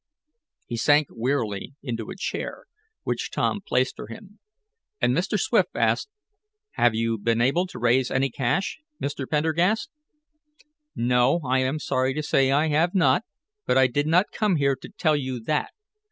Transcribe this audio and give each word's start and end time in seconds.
He 0.65 0.77
sank 0.77 1.09
wearily 1.11 1.75
into 1.83 2.09
a 2.09 2.15
chair 2.15 2.65
which 3.03 3.29
Tom 3.29 3.61
placed 3.61 3.95
for 3.95 4.07
him, 4.07 4.39
and 4.99 5.15
Mr. 5.15 5.39
Swift 5.39 5.75
asked: 5.75 6.09
"Have 6.71 6.95
you 6.95 7.19
been 7.19 7.39
able 7.39 7.67
to 7.67 7.77
raise 7.77 8.09
any 8.09 8.31
cash, 8.31 8.79
Mr. 8.99 9.29
Pendergast?" 9.29 9.91
"No, 10.95 11.39
I 11.45 11.59
am 11.59 11.77
sorry 11.77 12.15
to 12.15 12.23
say 12.23 12.49
I 12.51 12.69
have 12.69 12.95
not, 12.95 13.25
but 13.67 13.77
I 13.77 13.85
did 13.85 14.07
not 14.07 14.31
come 14.31 14.55
here 14.55 14.75
to 14.75 14.89
tell 14.89 15.15
you 15.15 15.39
that. 15.41 15.69